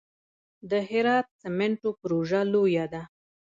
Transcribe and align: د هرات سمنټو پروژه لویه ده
د 0.69 0.71
هرات 0.89 1.27
سمنټو 1.41 1.89
پروژه 2.01 2.41
لویه 2.53 2.85
ده 2.93 3.01